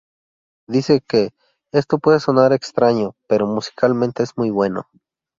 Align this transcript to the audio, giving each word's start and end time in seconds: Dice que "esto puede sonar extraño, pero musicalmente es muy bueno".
Dice 0.67 1.01
que 1.07 1.29
"esto 1.71 1.99
puede 1.99 2.19
sonar 2.19 2.53
extraño, 2.53 3.13
pero 3.27 3.45
musicalmente 3.45 4.23
es 4.23 4.35
muy 4.35 4.49
bueno". 4.49 4.87